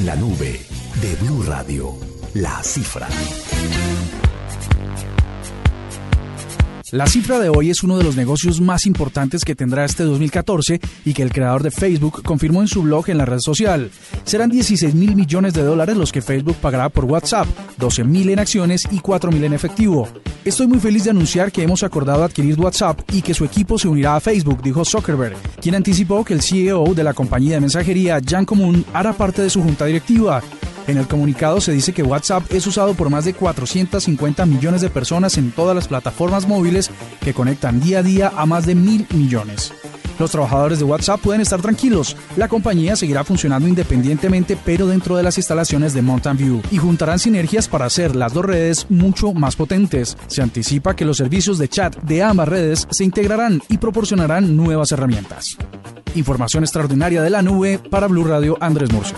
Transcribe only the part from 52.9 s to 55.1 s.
se integrarán y proporcionarán nuevas